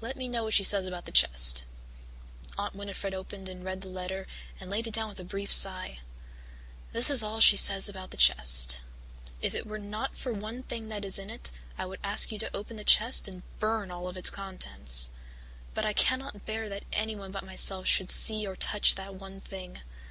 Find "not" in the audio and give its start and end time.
9.78-10.16